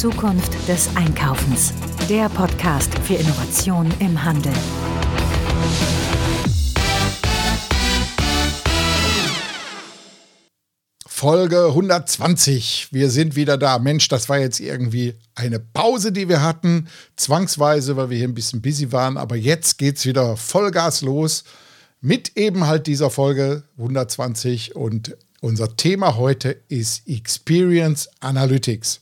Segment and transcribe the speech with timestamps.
[0.00, 1.74] Zukunft des Einkaufens.
[2.08, 4.54] Der Podcast für Innovation im Handel.
[11.06, 12.88] Folge 120.
[12.92, 13.78] Wir sind wieder da.
[13.78, 16.88] Mensch, das war jetzt irgendwie eine Pause, die wir hatten.
[17.16, 19.18] Zwangsweise, weil wir hier ein bisschen busy waren.
[19.18, 21.44] Aber jetzt geht es wieder Vollgas los
[22.00, 24.76] mit eben halt dieser Folge 120.
[24.76, 29.00] Und unser Thema heute ist Experience Analytics.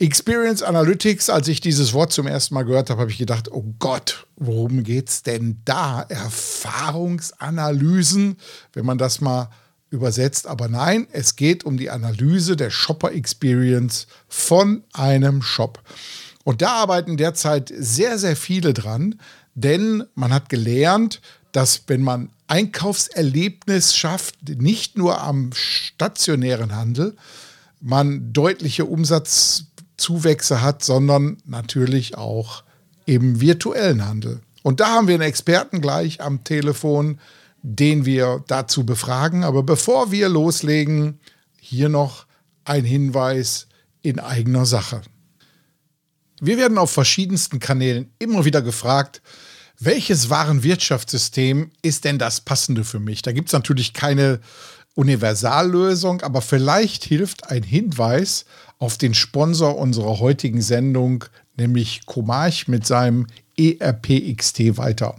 [0.00, 3.74] Experience Analytics, als ich dieses Wort zum ersten Mal gehört habe, habe ich gedacht, oh
[3.78, 6.06] Gott, worum geht es denn da?
[6.08, 8.38] Erfahrungsanalysen,
[8.72, 9.50] wenn man das mal
[9.90, 10.46] übersetzt.
[10.46, 15.82] Aber nein, es geht um die Analyse der Shopper Experience von einem Shop.
[16.44, 19.20] Und da arbeiten derzeit sehr, sehr viele dran,
[19.54, 21.20] denn man hat gelernt,
[21.52, 27.16] dass wenn man Einkaufserlebnis schafft, nicht nur am stationären Handel,
[27.80, 28.84] man deutliche
[30.00, 32.64] Umsatzzuwächse hat, sondern natürlich auch
[33.06, 34.40] im virtuellen Handel.
[34.62, 37.18] Und da haben wir einen Experten gleich am Telefon,
[37.62, 39.44] den wir dazu befragen.
[39.44, 41.20] Aber bevor wir loslegen,
[41.60, 42.26] hier noch
[42.64, 43.66] ein Hinweis
[44.02, 45.02] in eigener Sache.
[46.40, 49.20] Wir werden auf verschiedensten Kanälen immer wieder gefragt,
[49.78, 53.22] welches Warenwirtschaftssystem ist denn das passende für mich?
[53.22, 54.40] Da gibt es natürlich keine
[54.94, 58.44] Universallösung, aber vielleicht hilft ein Hinweis
[58.78, 61.24] auf den Sponsor unserer heutigen Sendung,
[61.56, 65.16] nämlich Comarch mit seinem ERPXT weiter.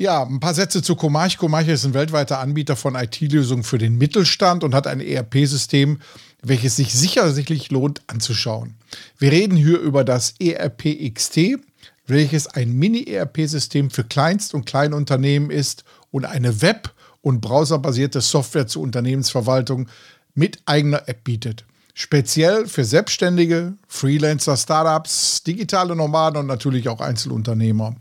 [0.00, 1.38] Ja, ein paar Sätze zu Comarch.
[1.38, 5.98] Comarch ist ein weltweiter Anbieter von IT-Lösungen für den Mittelstand und hat ein ERP-System,
[6.40, 8.76] welches sich sicherlich lohnt anzuschauen.
[9.18, 11.58] Wir reden hier über das ERP XT,
[12.06, 15.82] welches ein Mini-ERP-System für Kleinst- und Kleinunternehmen ist
[16.12, 19.88] und eine Web- und browserbasierte Software zur Unternehmensverwaltung
[20.34, 21.64] mit eigener App bietet.
[21.94, 27.96] Speziell für Selbstständige, Freelancer, Startups, digitale Nomaden und natürlich auch Einzelunternehmer.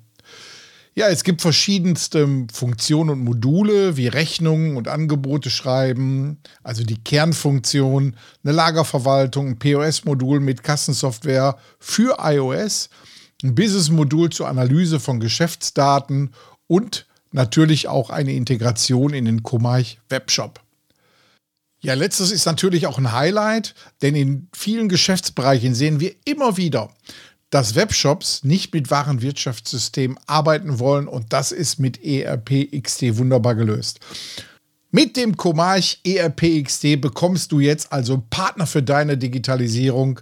[0.94, 8.16] Ja, es gibt verschiedenste Funktionen und Module wie Rechnungen und Angebote schreiben, also die Kernfunktion,
[8.44, 12.90] eine Lagerverwaltung, ein POS-Modul mit Kassensoftware für iOS,
[13.44, 16.36] ein Business-Modul zur Analyse von Geschäftsdaten
[16.68, 20.62] und natürlich auch eine Integration in den Komarch Webshop.
[21.80, 26.90] Ja, letztes ist natürlich auch ein Highlight, denn in vielen Geschäftsbereichen sehen wir immer wieder,
[27.50, 34.00] dass Webshops nicht mit Warenwirtschaftssystemen arbeiten wollen und das ist mit ERP XT wunderbar gelöst.
[34.92, 40.22] Mit dem Comarch ERP XT bekommst du jetzt also einen Partner für deine Digitalisierung,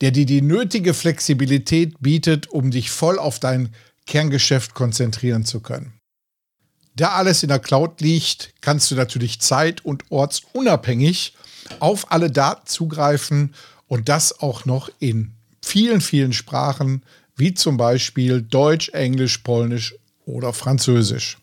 [0.00, 3.70] der dir die nötige Flexibilität bietet, um dich voll auf dein
[4.06, 5.95] Kerngeschäft konzentrieren zu können.
[6.96, 11.34] Da alles in der Cloud liegt, kannst du natürlich zeit- und ortsunabhängig
[11.78, 13.54] auf alle Daten zugreifen
[13.86, 17.02] und das auch noch in vielen, vielen Sprachen,
[17.36, 21.38] wie zum Beispiel Deutsch, Englisch, Polnisch oder Französisch.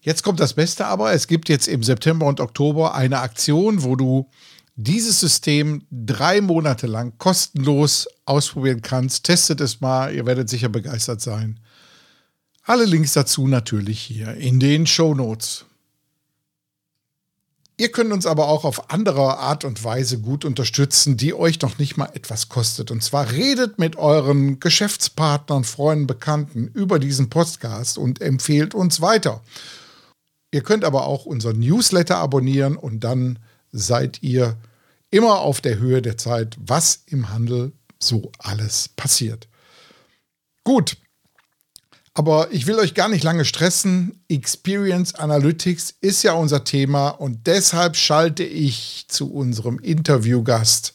[0.00, 3.96] Jetzt kommt das Beste aber, es gibt jetzt im September und Oktober eine Aktion, wo
[3.96, 4.28] du
[4.76, 9.24] dieses System drei Monate lang kostenlos ausprobieren kannst.
[9.24, 11.58] Testet es mal, ihr werdet sicher begeistert sein.
[12.66, 15.66] Alle Links dazu natürlich hier in den Show Notes.
[17.76, 21.76] Ihr könnt uns aber auch auf andere Art und Weise gut unterstützen, die euch noch
[21.76, 22.90] nicht mal etwas kostet.
[22.90, 29.42] Und zwar redet mit euren Geschäftspartnern, Freunden, Bekannten über diesen Podcast und empfehlt uns weiter.
[30.50, 33.40] Ihr könnt aber auch unseren Newsletter abonnieren und dann
[33.72, 34.56] seid ihr
[35.10, 39.48] immer auf der Höhe der Zeit, was im Handel so alles passiert.
[40.62, 40.96] Gut,
[42.14, 44.24] aber ich will euch gar nicht lange stressen.
[44.28, 50.94] Experience Analytics ist ja unser Thema und deshalb schalte ich zu unserem Interviewgast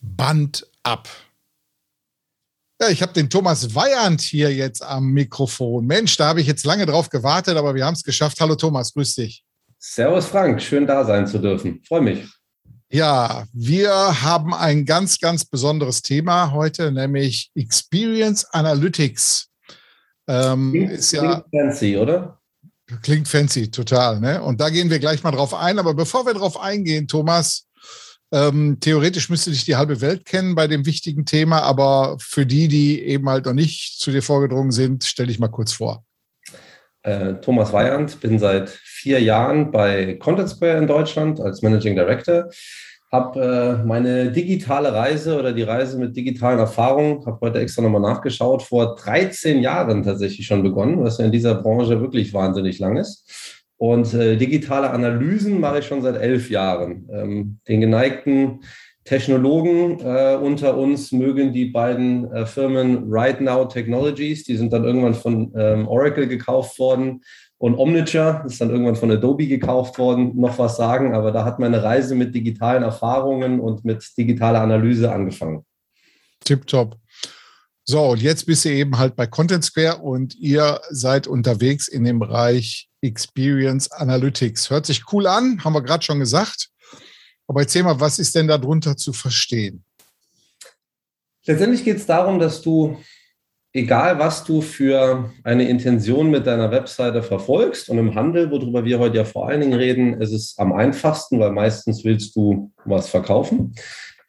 [0.00, 1.08] Band ab.
[2.80, 5.86] Ja, ich habe den Thomas Weyand hier jetzt am Mikrofon.
[5.86, 8.40] Mensch, da habe ich jetzt lange drauf gewartet, aber wir haben es geschafft.
[8.40, 9.44] Hallo Thomas, grüß dich.
[9.78, 11.82] Servus Frank, schön da sein zu dürfen.
[11.86, 12.26] Freue mich.
[12.90, 19.50] Ja, wir haben ein ganz, ganz besonderes Thema heute, nämlich Experience Analytics.
[20.26, 22.38] Ähm, klingt, ist ja, klingt fancy, oder?
[23.02, 24.20] Klingt fancy, total.
[24.20, 24.42] Ne?
[24.42, 25.78] Und da gehen wir gleich mal drauf ein.
[25.78, 27.66] Aber bevor wir drauf eingehen, Thomas,
[28.32, 31.62] ähm, theoretisch müsste dich die halbe Welt kennen bei dem wichtigen Thema.
[31.62, 35.48] Aber für die, die eben halt noch nicht zu dir vorgedrungen sind, stell dich mal
[35.48, 36.04] kurz vor.
[37.02, 42.48] Äh, Thomas Weyand, bin seit vier Jahren bei Content Square in Deutschland als Managing Director
[43.12, 48.00] habe äh, meine digitale Reise oder die Reise mit digitalen Erfahrungen, habe heute extra nochmal
[48.00, 52.96] nachgeschaut, vor 13 Jahren tatsächlich schon begonnen, was ja in dieser Branche wirklich wahnsinnig lang
[52.96, 53.62] ist.
[53.76, 57.08] Und äh, digitale Analysen mache ich schon seit elf Jahren.
[57.12, 58.60] Ähm, den geneigten
[59.04, 64.84] Technologen äh, unter uns mögen die beiden äh, Firmen Right Now Technologies, die sind dann
[64.84, 67.20] irgendwann von ähm, Oracle gekauft worden
[67.64, 71.58] und Omniture ist dann irgendwann von Adobe gekauft worden, noch was sagen, aber da hat
[71.58, 75.64] meine Reise mit digitalen Erfahrungen und mit digitaler Analyse angefangen.
[76.44, 76.98] Tipptopp.
[77.84, 82.04] So, und jetzt bist du eben halt bei Content Square und ihr seid unterwegs in
[82.04, 84.68] dem Bereich Experience Analytics.
[84.68, 86.68] Hört sich cool an, haben wir gerade schon gesagt.
[87.46, 89.86] Aber erzähl mal, was ist denn darunter zu verstehen?
[91.46, 92.98] Letztendlich geht es darum, dass du,
[93.74, 99.00] egal was du für eine Intention mit deiner Webseite verfolgst und im Handel, worüber wir
[99.00, 103.08] heute ja vor allen Dingen reden, ist es am einfachsten, weil meistens willst du was
[103.08, 103.74] verkaufen.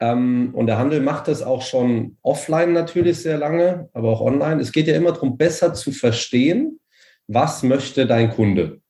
[0.01, 4.59] Ähm, und der Handel macht das auch schon offline natürlich sehr lange, aber auch online.
[4.61, 6.79] Es geht ja immer darum, besser zu verstehen,
[7.27, 8.81] was möchte dein Kunde.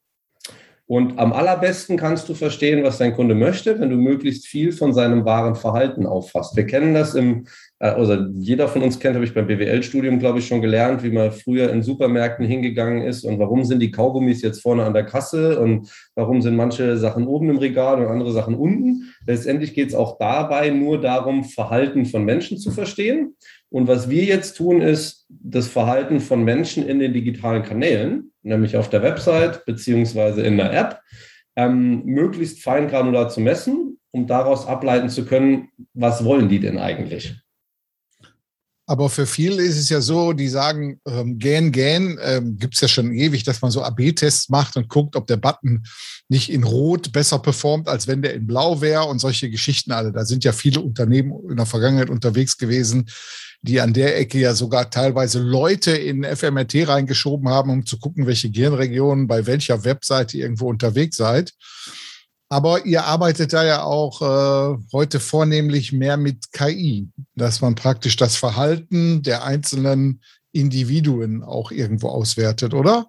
[0.88, 4.94] Und am allerbesten kannst du verstehen, was dein Kunde möchte, wenn du möglichst viel von
[4.94, 6.56] seinem wahren Verhalten auffasst.
[6.56, 7.48] Wir kennen das im,
[7.80, 11.31] also jeder von uns kennt, habe ich beim BWL-Studium, glaube ich, schon gelernt, wie man
[11.31, 15.60] früher in Supermärkten hingegangen ist und warum sind die Kaugummis jetzt vorne an der Kasse
[15.60, 19.13] und warum sind manche Sachen oben im Regal und andere Sachen unten.
[19.27, 23.36] Letztendlich geht es auch dabei nur darum, Verhalten von Menschen zu verstehen.
[23.69, 28.78] Und was wir jetzt tun, ist das Verhalten von Menschen in den digitalen Kanälen nämlich
[28.78, 31.01] auf der Website beziehungsweise in der App,
[31.56, 37.36] ähm, möglichst feingranular zu messen, um daraus ableiten zu können, was wollen die denn eigentlich?
[38.87, 42.81] Aber für viele ist es ja so, die sagen, ähm, gähn, gähn, ähm, gibt es
[42.81, 45.83] ja schon ewig, dass man so AB-Tests macht und guckt, ob der Button
[46.29, 50.11] nicht in Rot besser performt, als wenn der in Blau wäre und solche Geschichten alle.
[50.11, 53.09] Da sind ja viele Unternehmen in der Vergangenheit unterwegs gewesen,
[53.63, 58.27] die an der Ecke ja sogar teilweise Leute in FMRT reingeschoben haben, um zu gucken,
[58.27, 61.53] welche Gehirnregionen bei welcher Webseite irgendwo unterwegs seid.
[62.56, 68.16] Aber ihr arbeitet da ja auch äh, heute vornehmlich mehr mit KI, dass man praktisch
[68.16, 70.22] das Verhalten der einzelnen
[70.54, 73.07] Individuen auch irgendwo auswertet, oder?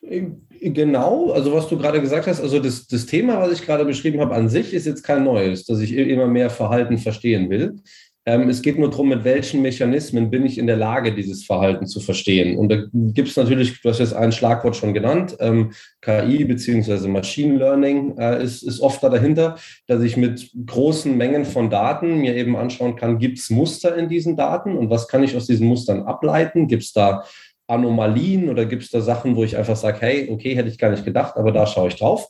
[0.00, 4.20] Genau, also was du gerade gesagt hast, also das, das Thema, was ich gerade beschrieben
[4.22, 7.76] habe, an sich ist jetzt kein neues, dass ich immer mehr Verhalten verstehen will.
[8.24, 11.86] Ähm, es geht nur darum, mit welchen Mechanismen bin ich in der Lage, dieses Verhalten
[11.86, 12.56] zu verstehen.
[12.56, 17.08] Und da gibt es natürlich, du hast jetzt ein Schlagwort schon genannt, ähm, KI bzw.
[17.08, 19.56] Machine Learning äh, ist, ist oft da dahinter,
[19.88, 24.08] dass ich mit großen Mengen von Daten mir eben anschauen kann, gibt es Muster in
[24.08, 26.68] diesen Daten und was kann ich aus diesen Mustern ableiten?
[26.68, 27.24] Gibt es da
[27.72, 30.90] Anomalien oder gibt es da Sachen, wo ich einfach sage, hey, okay, hätte ich gar
[30.90, 32.28] nicht gedacht, aber da schaue ich drauf.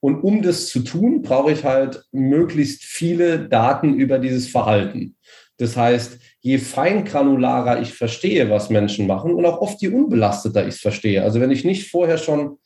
[0.00, 5.16] Und um das zu tun, brauche ich halt möglichst viele Daten über dieses Verhalten.
[5.56, 10.74] Das heißt, je feingranularer ich verstehe, was Menschen machen und auch oft je unbelasteter ich
[10.74, 11.22] es verstehe.
[11.22, 12.58] Also wenn ich nicht vorher schon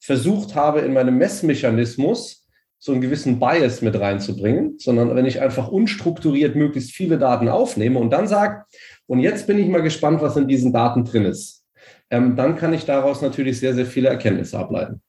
[0.00, 2.46] versucht habe, in meinem Messmechanismus
[2.78, 7.98] so einen gewissen Bias mit reinzubringen, sondern wenn ich einfach unstrukturiert möglichst viele Daten aufnehme
[7.98, 8.64] und dann sage,
[9.06, 11.63] und jetzt bin ich mal gespannt, was in diesen Daten drin ist
[12.10, 15.02] ähm, dann kann ich daraus natürlich sehr, sehr viele Erkenntnisse ableiten.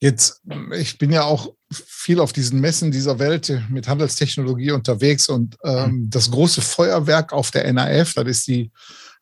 [0.00, 0.42] Jetzt,
[0.76, 6.08] ich bin ja auch viel auf diesen Messen dieser Welt mit Handelstechnologie unterwegs und ähm,
[6.10, 8.70] das große Feuerwerk auf der NAF, das ist die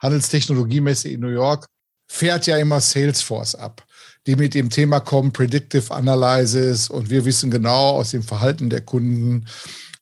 [0.01, 1.69] Handelstechnologiemesse in New York,
[2.09, 3.87] fährt ja immer Salesforce ab,
[4.27, 8.81] die mit dem Thema kommen, Predictive Analysis und wir wissen genau aus dem Verhalten der
[8.81, 9.47] Kunden,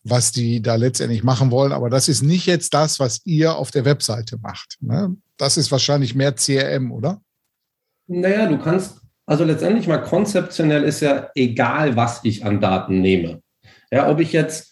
[0.03, 1.73] was die da letztendlich machen wollen.
[1.73, 4.79] Aber das ist nicht jetzt das, was ihr auf der Webseite macht.
[4.81, 5.15] Ne?
[5.41, 7.23] Das ist wahrscheinlich mehr CRM, oder?
[8.06, 13.41] Naja, du kannst, also letztendlich mal konzeptionell ist ja egal, was ich an Daten nehme.
[13.91, 14.70] Ja, ob ich jetzt,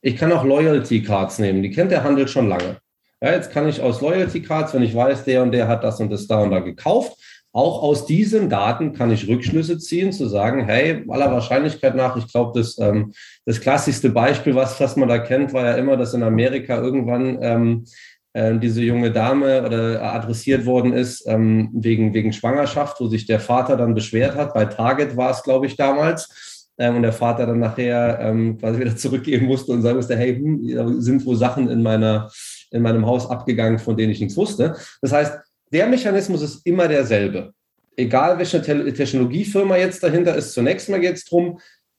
[0.00, 2.78] ich kann auch Loyalty Cards nehmen, die kennt der Handel schon lange.
[3.22, 6.00] Ja, jetzt kann ich aus Loyalty Cards, wenn ich weiß, der und der hat das
[6.00, 7.16] und das da und da gekauft,
[7.52, 12.26] auch aus diesen Daten kann ich Rückschlüsse ziehen, zu sagen, hey, aller Wahrscheinlichkeit nach, ich
[12.26, 13.12] glaube, das, ähm,
[13.46, 17.38] das klassischste Beispiel, was, was man da kennt, war ja immer, dass in Amerika irgendwann
[17.40, 17.84] ähm,
[18.32, 23.40] äh, diese junge Dame oder adressiert worden ist ähm, wegen, wegen Schwangerschaft, wo sich der
[23.40, 24.54] Vater dann beschwert hat.
[24.54, 26.68] Bei Target war es, glaube ich, damals.
[26.78, 30.36] Ähm, und der Vater dann nachher ähm, quasi wieder zurückgehen musste und sagen musste, hey,
[30.36, 32.30] hm, sind wohl Sachen in, meiner,
[32.70, 34.76] in meinem Haus abgegangen, von denen ich nichts wusste.
[35.02, 35.38] Das heißt,
[35.72, 37.52] der Mechanismus ist immer derselbe.
[37.96, 41.58] Egal welche Te Technologiefirma jetzt dahinter ist, zunächst mal geht es darum,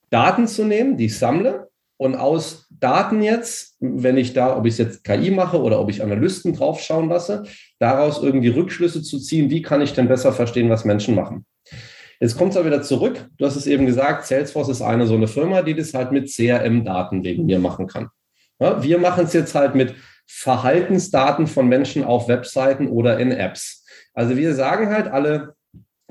[0.10, 1.69] Daten zu nehmen, die ich sammle
[2.00, 5.89] und aus Daten jetzt, wenn ich da, ob ich es jetzt KI mache oder ob
[5.89, 7.44] ich Analysten draufschauen lasse,
[7.77, 11.46] daraus irgendwie Rückschlüsse zu ziehen, wie kann ich denn besser verstehen, was Menschen machen.
[12.22, 13.27] Jetzt kommt es aber wieder zurück.
[13.38, 16.34] Du hast es eben gesagt, Salesforce ist eine so eine Firma, die das halt mit
[16.34, 18.08] CRM-Daten wegen mir machen kann.
[18.62, 19.94] Ja, wir machen es jetzt halt mit
[20.25, 23.86] Verhaltensdaten von Menschen auf Webseiten oder in Apps.
[24.13, 25.56] Also wir sagen halt alle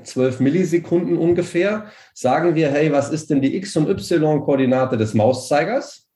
[0.03, 6.09] 12 Millisekunden ungefähr, sagen wir, hey, was ist denn die X- und Y-Koordinate des Mauszeigers?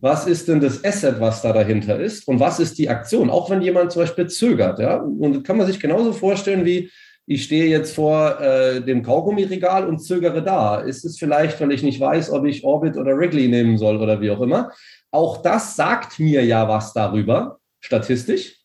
[0.00, 3.50] was ist denn das Asset, was da dahinter ist und was ist die Aktion, auch
[3.50, 4.78] wenn jemand zum Beispiel zögert.
[4.78, 4.96] Ja?
[4.96, 6.90] Und das kann man sich genauso vorstellen wie,
[7.26, 10.80] ich stehe jetzt vor äh, dem Kaugummiregal und zögere da.
[10.80, 14.20] Ist es vielleicht, weil ich nicht weiß, ob ich Orbit oder Wrigley nehmen soll oder
[14.20, 14.72] wie auch immer?
[15.12, 18.56] Auch das sagt mir ja was darüber, statistisch,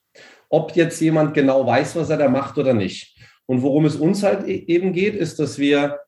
[0.49, 3.14] ob jetzt jemand genau weiß, was er da macht oder nicht.
[3.45, 5.99] Und worum es uns halt e-, eben geht, ist, dass wir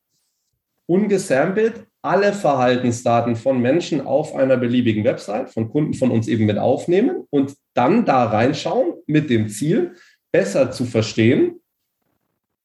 [0.86, 6.58] ungesampelt alle Verhaltensdaten von Menschen auf einer beliebigen Website, von Kunden von uns eben mit
[6.58, 9.94] aufnehmen und dann da reinschauen mit dem Ziel,
[10.30, 11.60] besser zu verstehen,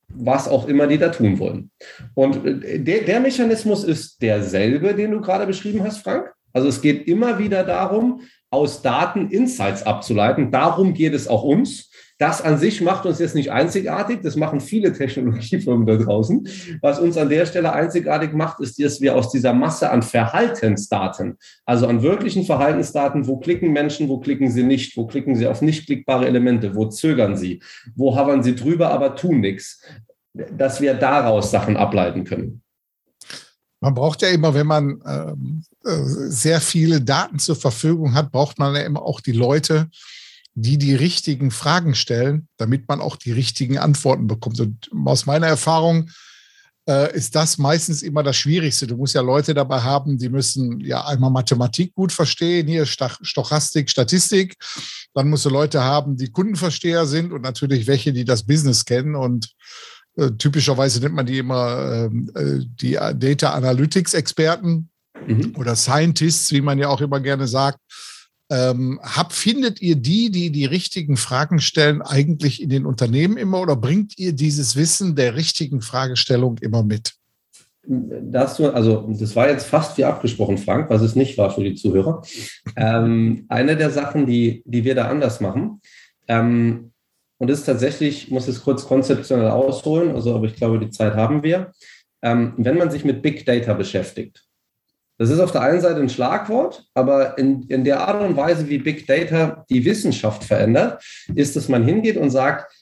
[0.07, 1.71] was auch immer die da tun wollen.
[2.13, 6.31] Und äh, der, der Mechanismus ist derselbe, den du gerade beschrieben hast, Frank.
[6.53, 8.21] Also es geht immer wieder darum,
[8.53, 10.51] aus Daten Insights abzuleiten.
[10.51, 11.89] Darum geht es auch uns.
[12.19, 14.19] Das an sich macht uns jetzt nicht einzigartig.
[14.21, 16.47] Das machen viele Technologiefirmen da draußen.
[16.81, 21.37] Was uns an der Stelle einzigartig macht, ist, dass wir aus dieser Masse an Verhaltensdaten,
[21.65, 25.61] also an wirklichen Verhaltensdaten, wo klicken Menschen, wo klicken sie nicht, wo klicken sie auf
[25.61, 27.59] nicht klickbare Elemente, wo zögern sie,
[27.95, 29.81] wo havern sie drüber, aber tun nichts,
[30.33, 32.62] dass wir daraus Sachen ableiten können.
[33.83, 38.57] Man braucht ja immer, wenn man ähm, äh, sehr viele Daten zur Verfügung hat, braucht
[38.57, 39.89] man ja immer auch die Leute,
[40.53, 44.57] die die richtigen Fragen stellen, damit man auch die richtigen Antworten bekommt.
[44.61, 46.09] Und aus meiner Erfahrung
[46.87, 48.87] äh, ist das meistens immer das Schwierigste.
[48.87, 53.89] Du musst ja Leute dabei haben, die müssen ja einmal Mathematik gut verstehen, hier Stochastik,
[53.89, 54.55] Statistik.
[55.13, 59.15] Dann musst du Leute haben, die Kundenversteher sind und natürlich welche, die das Business kennen.
[59.15, 59.53] Und
[60.15, 64.89] äh, typischerweise nennt man die immer ähm, äh, die Data Analytics Experten
[65.27, 65.55] mhm.
[65.57, 67.79] oder Scientists, wie man ja auch immer gerne sagt.
[68.51, 73.61] Ähm, hab, findet ihr die, die die richtigen Fragen stellen, eigentlich in den Unternehmen immer
[73.61, 77.13] oder bringt ihr dieses Wissen der richtigen Fragestellung immer mit?
[77.85, 81.75] Das, also, das war jetzt fast wie abgesprochen, Frank, was es nicht war für die
[81.75, 82.21] Zuhörer.
[82.75, 85.81] Ähm, eine der Sachen, die, die wir da anders machen,
[86.27, 86.92] ähm,
[87.43, 90.91] und das ist tatsächlich, ich muss es kurz konzeptionell ausholen, also, aber ich glaube, die
[90.91, 91.73] Zeit haben wir.
[92.21, 94.45] Ähm, wenn man sich mit Big Data beschäftigt,
[95.17, 98.69] das ist auf der einen Seite ein Schlagwort, aber in, in der Art und Weise,
[98.69, 101.03] wie Big Data die Wissenschaft verändert,
[101.35, 102.73] ist, dass man hingeht und sagt,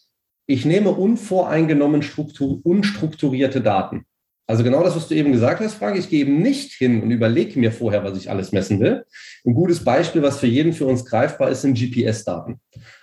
[0.46, 4.06] ich nehme unvoreingenommen Struktur, unstrukturierte Daten.
[4.46, 5.98] Also genau das, was du eben gesagt hast, Frank.
[5.98, 9.06] Ich gehe eben nicht hin und überlege mir vorher, was ich alles messen will.
[9.44, 12.60] Ein gutes Beispiel, was für jeden für uns greifbar ist, sind GPS-Daten.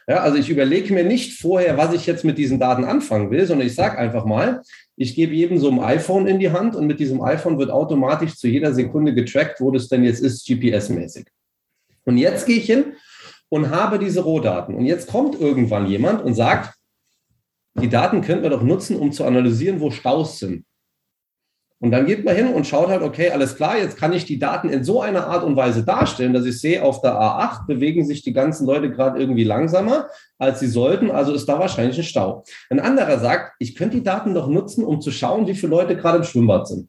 [0.08, 3.44] Ja, also ich überlege mir nicht vorher, was ich jetzt mit diesen Daten anfangen will,
[3.44, 4.62] sondern ich sage einfach mal,
[4.96, 8.36] ich gebe jedem so ein iPhone in die Hand und mit diesem iPhone wird automatisch
[8.36, 11.26] zu jeder Sekunde getrackt, wo das denn jetzt ist, GPS-mäßig.
[12.06, 12.94] Und jetzt gehe ich hin
[13.50, 14.74] und habe diese Rohdaten.
[14.74, 16.74] Und jetzt kommt irgendwann jemand und sagt,
[17.78, 20.64] die Daten könnten wir doch nutzen, um zu analysieren, wo Staus sind.
[21.80, 24.40] Und dann geht man hin und schaut halt, okay, alles klar, jetzt kann ich die
[24.40, 28.04] Daten in so einer Art und Weise darstellen, dass ich sehe, auf der A8 bewegen
[28.04, 30.08] sich die ganzen Leute gerade irgendwie langsamer,
[30.38, 32.42] als sie sollten, also ist da wahrscheinlich ein Stau.
[32.68, 35.96] Ein anderer sagt, ich könnte die Daten doch nutzen, um zu schauen, wie viele Leute
[35.96, 36.88] gerade im Schwimmbad sind.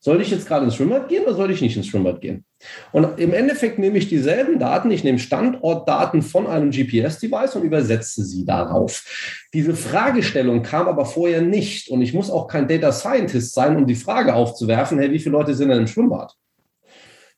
[0.00, 2.44] Soll ich jetzt gerade ins Schwimmbad gehen oder soll ich nicht ins Schwimmbad gehen?
[2.92, 8.24] Und im Endeffekt nehme ich dieselben Daten, ich nehme Standortdaten von einem GPS-Device und übersetze
[8.24, 9.04] sie darauf.
[9.54, 13.86] Diese Fragestellung kam aber vorher nicht und ich muss auch kein Data Scientist sein, um
[13.86, 16.34] die Frage aufzuwerfen, hey, wie viele Leute sind denn im Schwimmbad?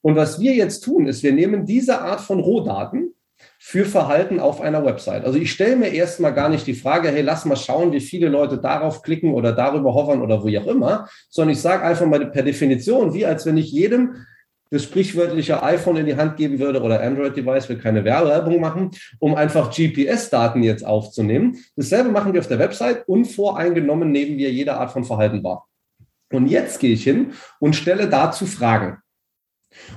[0.03, 3.15] Und was wir jetzt tun, ist, wir nehmen diese Art von Rohdaten
[3.59, 5.25] für Verhalten auf einer Website.
[5.25, 8.29] Also ich stelle mir erstmal gar nicht die Frage, hey, lass mal schauen, wie viele
[8.29, 12.31] Leute darauf klicken oder darüber hovern oder wie auch immer, sondern ich sage einfach mal
[12.31, 14.27] per Definition, wie als wenn ich jedem
[14.71, 19.35] das sprichwörtliche iPhone in die Hand geben würde oder Android-Device, will keine Werbung machen, um
[19.35, 21.59] einfach GPS-Daten jetzt aufzunehmen.
[21.77, 23.07] Dasselbe machen wir auf der Website.
[23.09, 25.67] Unvoreingenommen nehmen wir jede Art von Verhalten wahr.
[26.33, 28.99] Und jetzt gehe ich hin und stelle dazu Fragen.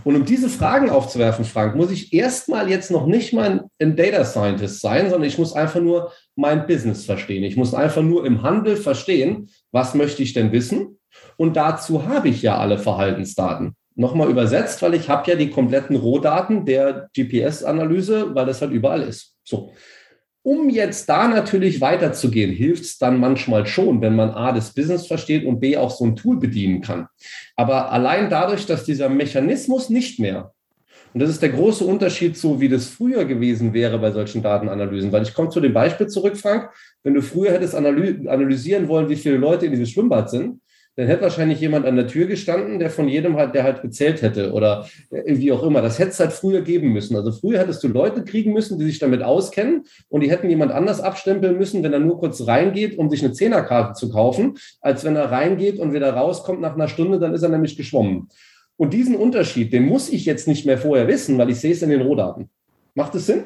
[0.03, 4.23] Und um diese Fragen aufzuwerfen, Frank, muss ich erstmal jetzt noch nicht mal ein Data
[4.23, 7.43] Scientist sein, sondern ich muss einfach nur mein Business verstehen.
[7.43, 10.99] Ich muss einfach nur im Handel verstehen, was möchte ich denn wissen?
[11.37, 13.75] Und dazu habe ich ja alle Verhaltensdaten.
[13.95, 19.03] Nochmal übersetzt, weil ich habe ja die kompletten Rohdaten der GPS-Analyse, weil das halt überall
[19.03, 19.35] ist.
[19.43, 19.71] So.
[20.41, 25.07] Um jetzt da natürlich weiterzugehen, hilft es dann manchmal schon, wenn man A, das Business
[25.07, 27.07] versteht und B, auch so ein Tool bedienen kann.
[27.55, 30.51] Aber allein dadurch, dass dieser Mechanismus nicht mehr,
[31.13, 35.11] und das ist der große Unterschied zu, wie das früher gewesen wäre bei solchen Datenanalysen,
[35.11, 36.71] weil ich komme zu dem Beispiel zurück, Frank,
[37.03, 40.59] wenn du früher hättest analysieren wollen, wie viele Leute in diesem Schwimmbad sind,
[40.95, 44.21] dann hätte wahrscheinlich jemand an der Tür gestanden, der von jedem halt, der halt gezählt
[44.21, 45.81] hätte oder wie auch immer.
[45.81, 47.15] Das hätte es halt früher geben müssen.
[47.15, 50.71] Also früher hättest du Leute kriegen müssen, die sich damit auskennen und die hätten jemand
[50.71, 55.03] anders abstempeln müssen, wenn er nur kurz reingeht, um sich eine Zehnerkarte zu kaufen, als
[55.03, 58.29] wenn er reingeht und wieder rauskommt nach einer Stunde, dann ist er nämlich geschwommen.
[58.77, 61.81] Und diesen Unterschied, den muss ich jetzt nicht mehr vorher wissen, weil ich sehe es
[61.81, 62.49] in den Rohdaten.
[62.95, 63.45] Macht das Sinn?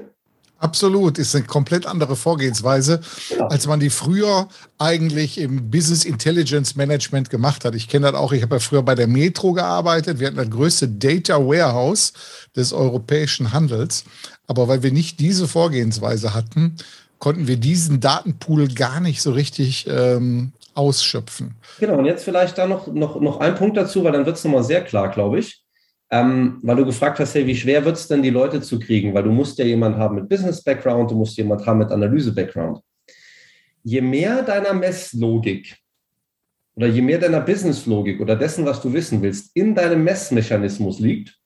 [0.60, 3.46] Absolut, ist eine komplett andere Vorgehensweise, ja.
[3.48, 4.48] als man die früher
[4.80, 7.76] eigentlich im Business Intelligence Management gemacht hat.
[7.76, 10.20] Ich kenne das auch, ich habe ja früher bei der Metro gearbeitet.
[10.20, 12.14] Wir hatten das größte Data Warehouse
[12.56, 14.04] des europäischen Handels.
[14.48, 16.78] Aber weil wir nicht diese Vorgehensweise hatten,
[17.20, 21.56] konnten wir diesen Datenpool gar nicht so richtig ähm, ausschöpfen.
[21.80, 24.44] Genau, und jetzt vielleicht da noch, noch, noch ein Punkt dazu, weil dann wird es
[24.44, 25.64] nochmal sehr klar, glaube ich.
[26.10, 29.14] Ähm, weil du gefragt hast, hey, wie schwer wird es denn, die Leute zu kriegen?
[29.14, 32.80] Weil du musst ja jemanden haben mit Business-Background, du musst jemanden haben mit Analyse-Background.
[33.84, 35.76] Je mehr deiner Messlogik
[36.76, 41.38] oder je mehr deiner Business-Logik oder dessen, was du wissen willst, in deinem Messmechanismus liegt,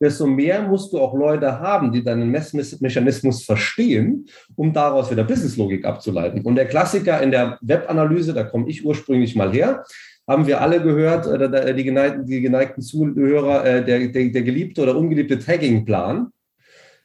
[0.00, 4.26] desto mehr musst du auch Leute haben, die deinen Messmechanismus verstehen,
[4.56, 6.42] um daraus wieder Businesslogik abzuleiten.
[6.42, 9.84] Und der Klassiker in der Webanalyse, da komme ich ursprünglich mal her,
[10.30, 14.82] haben wir alle gehört, äh, die, geneigten, die geneigten Zuhörer, äh, der, der, der geliebte
[14.82, 16.28] oder ungeliebte Tagging-Plan,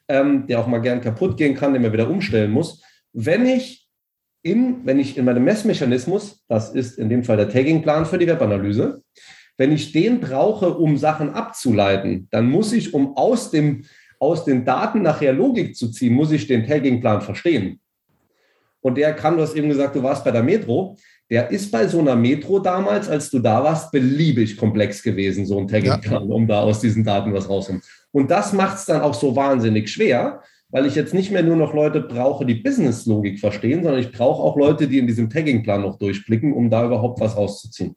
[0.07, 2.83] ähm, der auch mal gern kaputt gehen kann, den man wieder umstellen muss.
[3.13, 3.89] Wenn ich
[4.43, 8.27] in, wenn ich in meinem Messmechanismus, das ist in dem Fall der Tagging-Plan für die
[8.27, 9.01] Webanalyse,
[9.57, 13.85] wenn ich den brauche, um Sachen abzuleiten, dann muss ich, um aus, dem,
[14.19, 17.79] aus den Daten nachher Logik zu ziehen, muss ich den Tagging-Plan verstehen.
[18.85, 20.95] Und der kann, du hast eben gesagt, du warst bei der Metro,
[21.31, 25.57] der ist bei so einer Metro damals, als du da warst, beliebig komplex gewesen, so
[25.57, 26.35] ein Tagging-Plan, ja.
[26.35, 27.81] um da aus diesen Daten was rauszuholen.
[28.11, 31.55] Und das macht es dann auch so wahnsinnig schwer, weil ich jetzt nicht mehr nur
[31.55, 35.81] noch Leute brauche, die Business-Logik verstehen, sondern ich brauche auch Leute, die in diesem Tagging-Plan
[35.81, 37.95] noch durchblicken, um da überhaupt was rauszuziehen.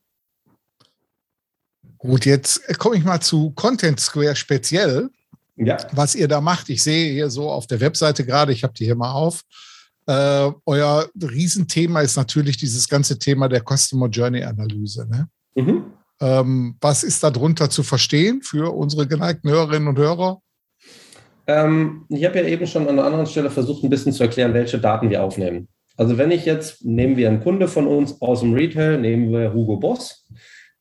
[1.99, 5.11] Gut, jetzt komme ich mal zu Content Square speziell.
[5.57, 5.77] Ja.
[5.93, 6.71] Was ihr da macht.
[6.71, 9.43] Ich sehe hier so auf der Webseite gerade, ich habe die hier mal auf.
[10.09, 15.07] Äh, euer Riesenthema ist natürlich dieses ganze Thema der Customer Journey Analyse.
[15.07, 15.29] Ne?
[15.55, 15.85] Mhm.
[16.21, 20.41] Ähm, was ist darunter zu verstehen für unsere geneigten Hörerinnen und Hörer?
[21.47, 24.55] Ähm, ich habe ja eben schon an einer anderen Stelle versucht, ein bisschen zu erklären,
[24.55, 25.69] welche Daten wir aufnehmen.
[25.99, 29.53] Also wenn ich jetzt, nehmen wir einen Kunde von uns aus dem Retail, nehmen wir
[29.53, 30.27] Hugo Boss.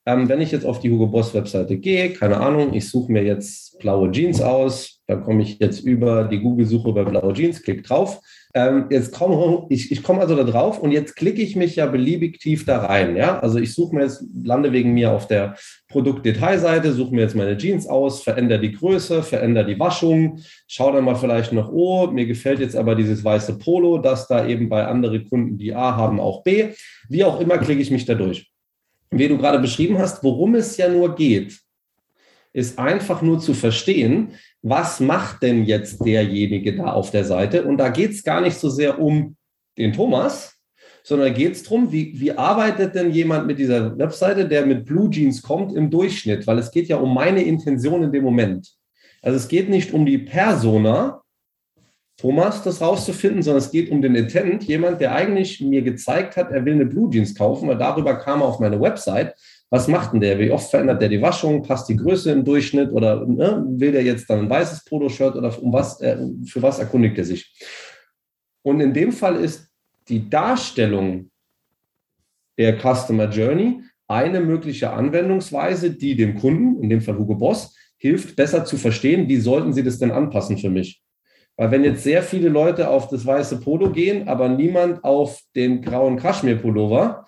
[0.06, 3.26] Ähm, wenn ich jetzt auf die Hugo Boss Webseite gehe, keine Ahnung, ich suche mir
[3.26, 7.84] jetzt blaue Jeans aus, dann komme ich jetzt über die Google-Suche über blaue Jeans, klick
[7.84, 8.22] drauf.
[8.54, 11.86] Ähm, jetzt komme ich, ich komme also da drauf und jetzt klicke ich mich ja
[11.86, 13.16] beliebig tief da rein.
[13.16, 15.56] Ja, also ich suche mir jetzt, lande wegen mir auf der
[15.90, 21.06] Produktdetailseite, suche mir jetzt meine Jeans aus, verändere die Größe, verändere die Waschung, schaue dann
[21.06, 24.86] mal vielleicht noch, oh, mir gefällt jetzt aber dieses weiße Polo, das da eben bei
[24.86, 26.70] anderen Kunden, die A haben, auch B.
[27.10, 28.52] Wie auch immer klicke ich mich da durch
[29.12, 31.60] wie du gerade beschrieben hast, worum es ja nur geht,
[32.54, 34.32] ist einfach nur zu verstehen,
[34.62, 37.64] was macht denn jetzt derjenige da auf der Seite?
[37.64, 39.36] Und da geht es gar nicht so sehr um
[39.78, 40.58] den Thomas,
[41.04, 45.10] sondern geht es darum, wie, wie arbeitet denn jemand mit dieser Webseite, der mit Blue
[45.10, 46.46] Jeans kommt im Durchschnitt?
[46.48, 48.74] Weil es geht ja um meine Intention in dem Moment.
[49.22, 51.22] Also es geht nicht um die Persona,
[52.18, 56.52] Thomas das rauszufinden, sondern es geht um den Intent, jemand, der eigentlich mir gezeigt hat,
[56.52, 59.36] er will eine Blue Jeans kaufen, weil darüber kam er auf meine Website.
[59.70, 60.40] Was macht denn der?
[60.40, 61.62] Wie oft verändert der die Waschung?
[61.62, 62.92] Passt die Größe im Durchschnitt?
[62.92, 66.80] Oder ne, will der jetzt dann ein weißes Poloshirt oder um was, äh, für was
[66.80, 67.54] erkundigt er sich?
[68.64, 69.70] Und in dem Fall ist
[70.08, 71.32] die Darstellung
[72.58, 78.36] der Customer Journey eine mögliche Anwendungsweise, die dem Kunden, in dem Fall Hugo Boss, hilft,
[78.36, 81.02] besser zu verstehen, wie sollten sie das denn anpassen für mich?
[81.58, 85.82] Weil wenn jetzt sehr viele Leute auf das weiße Polo gehen, aber niemand auf den
[85.82, 87.26] grauen Kaschmir-Pullover,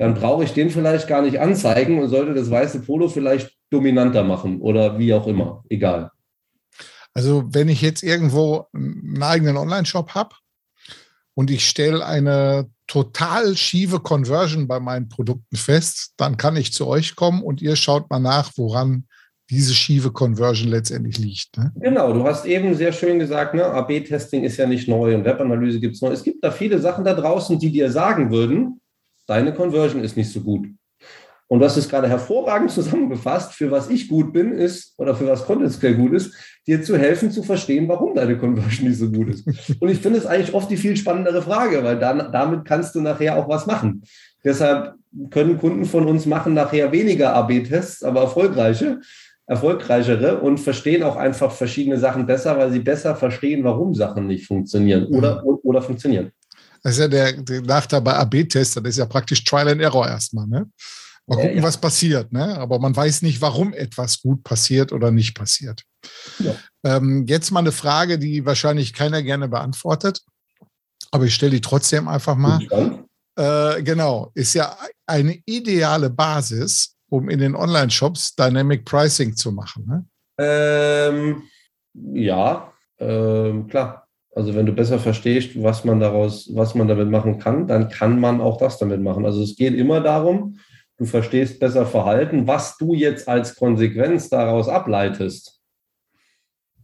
[0.00, 4.24] dann brauche ich den vielleicht gar nicht anzeigen und sollte das weiße Polo vielleicht dominanter
[4.24, 5.62] machen oder wie auch immer.
[5.68, 6.10] Egal.
[7.12, 10.34] Also wenn ich jetzt irgendwo einen eigenen Online-Shop habe
[11.34, 16.86] und ich stelle eine total schiefe Conversion bei meinen Produkten fest, dann kann ich zu
[16.86, 19.04] euch kommen und ihr schaut mal nach, woran
[19.50, 21.58] diese schiefe Conversion letztendlich liegt.
[21.58, 21.72] Ne?
[21.78, 25.78] Genau, du hast eben sehr schön gesagt, ne, AB-Testing ist ja nicht neu und Webanalyse
[25.78, 26.10] gibt es neu.
[26.10, 28.80] Es gibt da viele Sachen da draußen, die dir sagen würden,
[29.30, 30.66] deine Conversion ist nicht so gut.
[31.46, 33.54] Und du hast es gerade hervorragend zusammengefasst.
[33.54, 36.32] Für was ich gut bin, ist, oder für was Content Scale gut ist,
[36.66, 39.48] dir zu helfen, zu verstehen, warum deine Conversion nicht so gut ist.
[39.80, 43.00] Und ich finde es eigentlich oft die viel spannendere Frage, weil dann, damit kannst du
[43.00, 44.02] nachher auch was machen.
[44.44, 44.94] Deshalb
[45.30, 49.00] können Kunden von uns machen nachher weniger AB-Tests, aber erfolgreiche,
[49.46, 54.46] erfolgreichere und verstehen auch einfach verschiedene Sachen besser, weil sie besser verstehen, warum Sachen nicht
[54.46, 55.58] funktionieren oder, mhm.
[55.64, 56.30] oder funktionieren.
[56.82, 60.08] Das ist ja der, der Nachteil bei AB-Testern, das ist ja praktisch Trial and Error
[60.08, 60.46] erstmal.
[60.46, 60.70] Ne?
[61.26, 61.62] Mal gucken, ja, ja.
[61.62, 62.58] was passiert, ne?
[62.58, 65.82] aber man weiß nicht, warum etwas gut passiert oder nicht passiert.
[66.38, 66.54] Ja.
[66.84, 70.22] Ähm, jetzt mal eine Frage, die wahrscheinlich keiner gerne beantwortet,
[71.10, 72.60] aber ich stelle die trotzdem einfach mal.
[73.36, 79.86] Äh, genau, ist ja eine ideale Basis, um in den Online-Shops Dynamic Pricing zu machen.
[79.86, 80.06] Ne?
[80.38, 81.42] Ähm,
[81.94, 84.06] ja, ähm, klar.
[84.34, 88.20] Also wenn du besser verstehst, was man daraus, was man damit machen kann, dann kann
[88.20, 89.24] man auch das damit machen.
[89.24, 90.58] Also es geht immer darum,
[90.98, 95.60] du verstehst besser Verhalten, was du jetzt als Konsequenz daraus ableitest.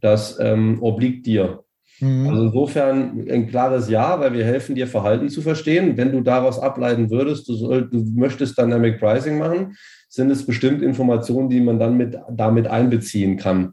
[0.01, 1.65] Das ähm, obliegt dir.
[2.01, 2.29] Mhm.
[2.29, 5.97] Also insofern ein klares Ja, weil wir helfen dir, Verhalten zu verstehen.
[5.97, 9.77] Wenn du daraus ableiten würdest, du, soll, du möchtest Dynamic Pricing machen,
[10.09, 13.73] sind es bestimmt Informationen, die man dann mit, damit einbeziehen kann.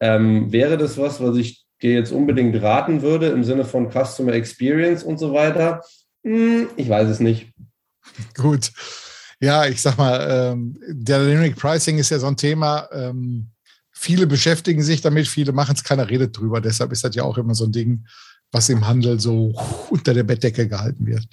[0.00, 4.32] Ähm, wäre das was, was ich dir jetzt unbedingt raten würde im Sinne von Customer
[4.32, 5.82] Experience und so weiter?
[6.24, 7.52] Hm, ich weiß es nicht.
[8.36, 8.72] Gut.
[9.40, 12.88] Ja, ich sag mal, ähm, Dynamic Pricing ist ja so ein Thema.
[12.92, 13.50] Ähm,
[13.92, 16.60] viele beschäftigen sich damit, viele machen es, keiner redet drüber.
[16.60, 18.04] Deshalb ist das ja auch immer so ein Ding,
[18.50, 19.54] was im Handel so
[19.90, 21.24] unter der Bettdecke gehalten wird.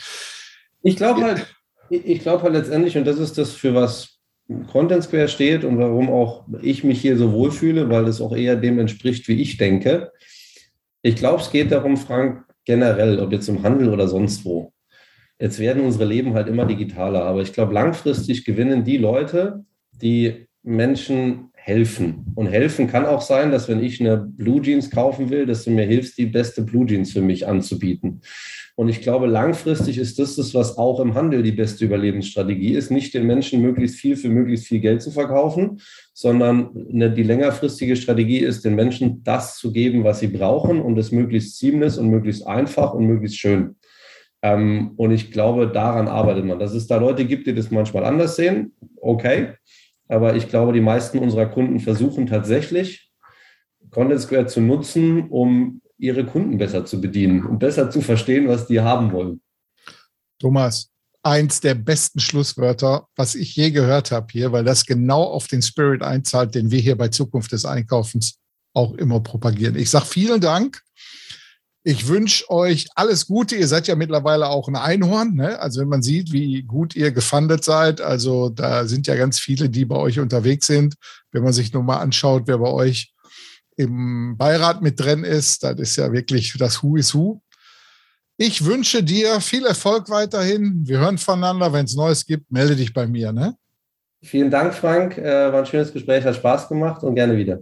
[0.83, 1.47] Ich glaube halt,
[1.89, 4.19] ich glaube halt letztendlich, und das ist das, für was
[4.71, 8.55] Content Square steht und warum auch ich mich hier so wohlfühle, weil es auch eher
[8.55, 10.11] dem entspricht, wie ich denke.
[11.05, 14.73] Ich glaube, es geht darum, Frank, generell, ob jetzt im Handel oder sonst wo.
[15.37, 20.47] Jetzt werden unsere Leben halt immer digitaler, aber ich glaube, langfristig gewinnen die Leute, die
[20.63, 22.31] Menschen helfen.
[22.35, 25.71] Und helfen kann auch sein, dass wenn ich eine Blue Jeans kaufen will, dass du
[25.71, 28.21] mir hilfst, die beste Blue Jeans für mich anzubieten.
[28.75, 32.91] Und ich glaube, langfristig ist das das, was auch im Handel die beste Überlebensstrategie ist,
[32.91, 35.81] nicht den Menschen möglichst viel für möglichst viel Geld zu verkaufen,
[36.13, 41.11] sondern die längerfristige Strategie ist, den Menschen das zu geben, was sie brauchen und es
[41.11, 43.75] möglichst seamless und möglichst einfach und möglichst schön.
[44.43, 46.59] Ähm, und ich glaube, daran arbeitet man.
[46.59, 49.53] Dass es da Leute gibt, die das manchmal anders sehen, okay.
[50.07, 53.11] Aber ich glaube, die meisten unserer Kunden versuchen tatsächlich,
[53.89, 58.67] Content Square zu nutzen, um ihre Kunden besser zu bedienen und besser zu verstehen, was
[58.67, 59.41] die haben wollen.
[60.39, 60.91] Thomas,
[61.23, 65.61] eins der besten Schlusswörter, was ich je gehört habe hier, weil das genau auf den
[65.61, 68.37] Spirit einzahlt, den wir hier bei Zukunft des Einkaufens
[68.73, 69.75] auch immer propagieren.
[69.75, 70.81] Ich sage vielen Dank.
[71.87, 73.55] Ich wünsche euch alles Gute.
[73.55, 75.35] Ihr seid ja mittlerweile auch ein Einhorn.
[75.35, 75.59] Ne?
[75.59, 79.69] Also wenn man sieht, wie gut ihr gefundet seid, also da sind ja ganz viele,
[79.69, 80.95] die bei euch unterwegs sind.
[81.31, 83.13] Wenn man sich nur mal anschaut, wer bei euch
[83.77, 85.63] im Beirat mit drin ist.
[85.63, 87.39] Das ist ja wirklich das Who is Who.
[88.37, 90.87] Ich wünsche dir viel Erfolg weiterhin.
[90.87, 91.71] Wir hören voneinander.
[91.71, 93.31] Wenn es Neues gibt, melde dich bei mir.
[93.31, 93.55] Ne?
[94.23, 95.19] Vielen Dank, Frank.
[95.19, 97.61] Äh, war ein schönes Gespräch, hat Spaß gemacht und gerne wieder.